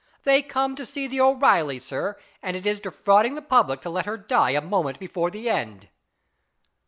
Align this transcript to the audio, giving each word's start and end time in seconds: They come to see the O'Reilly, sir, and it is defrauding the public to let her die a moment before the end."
They 0.23 0.41
come 0.41 0.75
to 0.77 0.83
see 0.87 1.05
the 1.05 1.21
O'Reilly, 1.21 1.77
sir, 1.77 2.17
and 2.41 2.57
it 2.57 2.65
is 2.65 2.79
defrauding 2.79 3.35
the 3.35 3.41
public 3.43 3.81
to 3.81 3.89
let 3.91 4.07
her 4.07 4.17
die 4.17 4.49
a 4.49 4.59
moment 4.61 4.97
before 4.99 5.29
the 5.29 5.47
end." 5.47 5.89